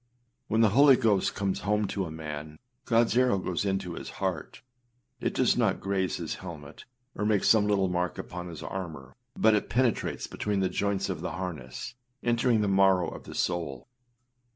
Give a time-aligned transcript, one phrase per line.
[0.47, 2.57] When the Holy Ghost comes home to a man,
[2.87, 4.63] Godâs arrow goes into his heart:
[5.19, 9.53] it does not graze his helmet, or make some little mark upon his armour, but
[9.53, 11.93] it penetrates between the joints of the harness,
[12.23, 13.87] entering the marrow of the soul.